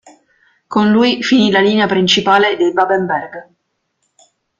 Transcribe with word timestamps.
Con 0.67 0.89
lui 0.89 1.21
finì 1.21 1.51
la 1.51 1.59
linea 1.59 1.85
principale 1.85 2.57
dei 2.57 2.73
Babenberg. 2.73 3.49